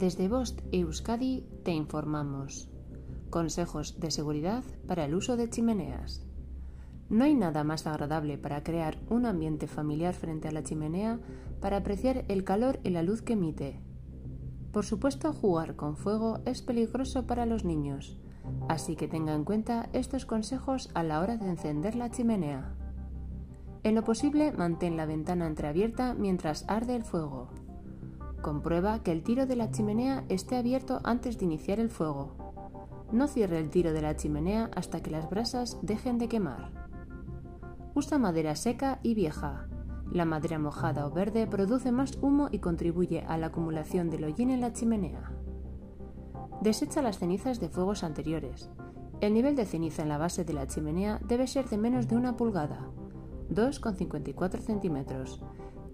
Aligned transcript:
Desde 0.00 0.28
Bost 0.28 0.62
Euskadi 0.72 1.44
te 1.62 1.72
informamos. 1.72 2.70
Consejos 3.28 4.00
de 4.00 4.10
seguridad 4.10 4.64
para 4.88 5.04
el 5.04 5.14
uso 5.14 5.36
de 5.36 5.50
chimeneas. 5.50 6.24
No 7.10 7.24
hay 7.24 7.34
nada 7.34 7.64
más 7.64 7.86
agradable 7.86 8.38
para 8.38 8.62
crear 8.62 8.96
un 9.10 9.26
ambiente 9.26 9.66
familiar 9.66 10.14
frente 10.14 10.48
a 10.48 10.52
la 10.52 10.62
chimenea 10.62 11.20
para 11.60 11.76
apreciar 11.76 12.24
el 12.28 12.44
calor 12.44 12.80
y 12.82 12.88
la 12.88 13.02
luz 13.02 13.20
que 13.20 13.34
emite. 13.34 13.82
Por 14.72 14.86
supuesto, 14.86 15.34
jugar 15.34 15.76
con 15.76 15.98
fuego 15.98 16.40
es 16.46 16.62
peligroso 16.62 17.26
para 17.26 17.44
los 17.44 17.66
niños, 17.66 18.18
así 18.70 18.96
que 18.96 19.06
tenga 19.06 19.34
en 19.34 19.44
cuenta 19.44 19.90
estos 19.92 20.24
consejos 20.24 20.88
a 20.94 21.02
la 21.02 21.20
hora 21.20 21.36
de 21.36 21.50
encender 21.50 21.94
la 21.94 22.10
chimenea. 22.10 22.74
En 23.82 23.96
lo 23.96 24.02
posible, 24.02 24.50
mantén 24.52 24.96
la 24.96 25.04
ventana 25.04 25.46
entreabierta 25.46 26.14
mientras 26.14 26.64
arde 26.68 26.96
el 26.96 27.04
fuego. 27.04 27.50
Comprueba 28.42 29.02
que 29.02 29.12
el 29.12 29.22
tiro 29.22 29.44
de 29.46 29.54
la 29.54 29.70
chimenea 29.70 30.24
esté 30.30 30.56
abierto 30.56 31.00
antes 31.04 31.38
de 31.38 31.44
iniciar 31.44 31.78
el 31.78 31.90
fuego. 31.90 32.36
No 33.12 33.28
cierre 33.28 33.58
el 33.58 33.68
tiro 33.68 33.92
de 33.92 34.00
la 34.00 34.16
chimenea 34.16 34.70
hasta 34.74 35.02
que 35.02 35.10
las 35.10 35.28
brasas 35.28 35.78
dejen 35.82 36.16
de 36.18 36.28
quemar. 36.28 36.70
Usa 37.94 38.18
madera 38.18 38.56
seca 38.56 38.98
y 39.02 39.14
vieja. 39.14 39.68
La 40.10 40.24
madera 40.24 40.58
mojada 40.58 41.06
o 41.06 41.10
verde 41.10 41.46
produce 41.46 41.92
más 41.92 42.18
humo 42.22 42.48
y 42.50 42.60
contribuye 42.60 43.24
a 43.28 43.36
la 43.36 43.48
acumulación 43.48 44.08
del 44.08 44.24
hollín 44.24 44.50
en 44.50 44.62
la 44.62 44.72
chimenea. 44.72 45.32
Desecha 46.62 47.02
las 47.02 47.18
cenizas 47.18 47.60
de 47.60 47.68
fuegos 47.68 48.02
anteriores. 48.04 48.70
El 49.20 49.34
nivel 49.34 49.54
de 49.54 49.66
ceniza 49.66 50.02
en 50.02 50.08
la 50.08 50.18
base 50.18 50.44
de 50.44 50.54
la 50.54 50.66
chimenea 50.66 51.20
debe 51.28 51.46
ser 51.46 51.68
de 51.68 51.76
menos 51.76 52.08
de 52.08 52.16
una 52.16 52.36
pulgada, 52.36 52.88
2,54 53.50 54.60
centímetros, 54.60 55.42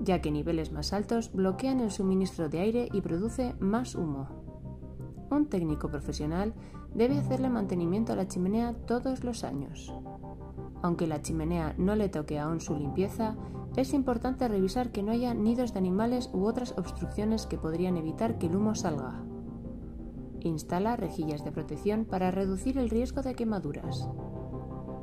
ya 0.00 0.20
que 0.20 0.30
niveles 0.30 0.72
más 0.72 0.92
altos 0.92 1.32
bloquean 1.32 1.80
el 1.80 1.90
suministro 1.90 2.48
de 2.48 2.60
aire 2.60 2.88
y 2.92 3.00
produce 3.00 3.54
más 3.60 3.94
humo. 3.94 4.28
Un 5.30 5.46
técnico 5.46 5.88
profesional 5.88 6.54
debe 6.94 7.18
hacerle 7.18 7.48
mantenimiento 7.48 8.12
a 8.12 8.16
la 8.16 8.26
chimenea 8.26 8.74
todos 8.86 9.22
los 9.22 9.44
años. 9.44 9.92
Aunque 10.82 11.06
la 11.06 11.22
chimenea 11.22 11.74
no 11.78 11.94
le 11.94 12.08
toque 12.08 12.38
aún 12.38 12.60
su 12.60 12.74
limpieza, 12.74 13.36
es 13.76 13.92
importante 13.92 14.48
revisar 14.48 14.90
que 14.90 15.02
no 15.02 15.12
haya 15.12 15.34
nidos 15.34 15.72
de 15.72 15.78
animales 15.78 16.30
u 16.32 16.44
otras 16.44 16.74
obstrucciones 16.76 17.46
que 17.46 17.58
podrían 17.58 17.96
evitar 17.96 18.38
que 18.38 18.46
el 18.46 18.56
humo 18.56 18.74
salga. 18.74 19.22
Instala 20.40 20.96
rejillas 20.96 21.44
de 21.44 21.52
protección 21.52 22.06
para 22.06 22.30
reducir 22.30 22.78
el 22.78 22.90
riesgo 22.90 23.22
de 23.22 23.34
quemaduras. 23.34 24.08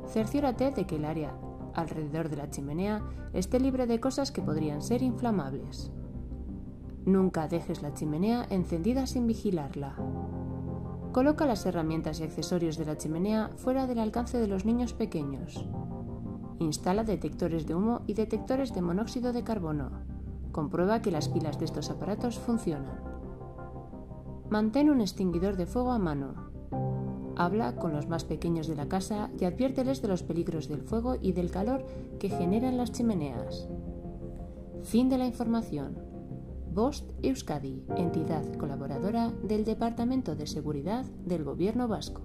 Cerciórate 0.08 0.72
de 0.72 0.84
que 0.86 0.96
el 0.96 1.04
área 1.04 1.38
alrededor 1.80 2.28
de 2.28 2.36
la 2.36 2.50
chimenea 2.50 3.02
esté 3.32 3.60
libre 3.60 3.86
de 3.86 4.00
cosas 4.00 4.32
que 4.32 4.42
podrían 4.42 4.82
ser 4.82 5.02
inflamables. 5.02 5.90
Nunca 7.04 7.48
dejes 7.48 7.82
la 7.82 7.94
chimenea 7.94 8.46
encendida 8.50 9.06
sin 9.06 9.26
vigilarla. 9.26 9.96
Coloca 11.12 11.46
las 11.46 11.64
herramientas 11.64 12.20
y 12.20 12.24
accesorios 12.24 12.76
de 12.76 12.84
la 12.84 12.98
chimenea 12.98 13.50
fuera 13.56 13.86
del 13.86 13.98
alcance 13.98 14.38
de 14.38 14.46
los 14.46 14.64
niños 14.64 14.92
pequeños. 14.92 15.64
Instala 16.58 17.04
detectores 17.04 17.66
de 17.66 17.74
humo 17.74 18.02
y 18.06 18.14
detectores 18.14 18.74
de 18.74 18.82
monóxido 18.82 19.32
de 19.32 19.44
carbono. 19.44 19.90
Comprueba 20.52 21.00
que 21.00 21.10
las 21.10 21.28
pilas 21.28 21.58
de 21.58 21.64
estos 21.64 21.88
aparatos 21.90 22.38
funcionan. 22.38 23.00
Mantén 24.50 24.90
un 24.90 25.00
extinguidor 25.00 25.56
de 25.56 25.66
fuego 25.66 25.92
a 25.92 25.98
mano. 25.98 26.50
Habla 27.38 27.76
con 27.76 27.92
los 27.92 28.08
más 28.08 28.24
pequeños 28.24 28.66
de 28.66 28.74
la 28.74 28.88
casa 28.88 29.30
y 29.38 29.44
adviérteles 29.44 30.02
de 30.02 30.08
los 30.08 30.24
peligros 30.24 30.68
del 30.68 30.82
fuego 30.82 31.16
y 31.22 31.32
del 31.32 31.52
calor 31.52 31.86
que 32.18 32.28
generan 32.28 32.76
las 32.76 32.90
chimeneas. 32.90 33.68
Fin 34.82 35.08
de 35.08 35.18
la 35.18 35.26
información. 35.26 35.96
Bost 36.72 37.08
Euskadi, 37.22 37.84
entidad 37.96 38.44
colaboradora 38.56 39.32
del 39.44 39.64
Departamento 39.64 40.34
de 40.34 40.48
Seguridad 40.48 41.04
del 41.24 41.44
Gobierno 41.44 41.86
Vasco. 41.86 42.22